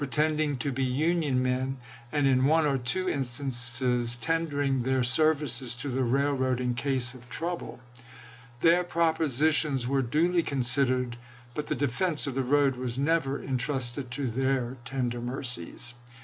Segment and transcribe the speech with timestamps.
[0.09, 1.77] tending to be Union men,
[2.11, 7.29] and in one or two instances tendering their services to the railroad in case of
[7.29, 7.79] trouble.
[8.61, 11.15] Their propositions were duly considered;
[11.53, 15.93] but the defense of the road was never intrusted to their tender mercies.